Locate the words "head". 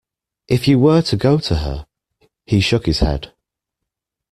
3.01-3.33